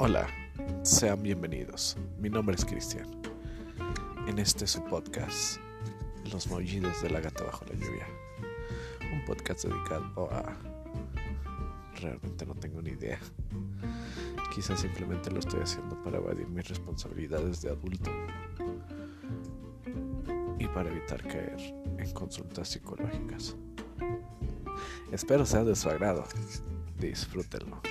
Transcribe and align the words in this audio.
Hola, 0.00 0.28
sean 0.84 1.24
bienvenidos. 1.24 1.96
Mi 2.20 2.30
nombre 2.30 2.54
es 2.54 2.64
Cristian. 2.64 3.08
En 4.28 4.38
este 4.38 4.64
su 4.68 4.84
podcast, 4.84 5.58
Los 6.32 6.46
Maullidos 6.46 7.02
de 7.02 7.10
la 7.10 7.18
Gata 7.18 7.42
Bajo 7.42 7.64
la 7.64 7.74
Lluvia. 7.74 8.06
Un 9.12 9.24
podcast 9.24 9.64
dedicado 9.64 10.30
a... 10.30 10.56
Realmente 12.00 12.46
no 12.46 12.54
tengo 12.54 12.80
ni 12.80 12.90
idea. 12.90 13.18
Quizás 14.54 14.82
simplemente 14.82 15.32
lo 15.32 15.40
estoy 15.40 15.62
haciendo 15.62 16.00
para 16.04 16.18
evadir 16.18 16.46
mis 16.46 16.68
responsabilidades 16.68 17.60
de 17.62 17.70
adulto 17.70 18.12
y 20.60 20.68
para 20.68 20.90
evitar 20.90 21.20
caer 21.24 21.58
en 21.98 22.10
consultas 22.12 22.68
psicológicas. 22.68 23.56
Espero 25.10 25.44
sea 25.44 25.64
de 25.64 25.74
su 25.74 25.88
agrado. 25.90 26.24
Disfrútenlo. 27.00 27.82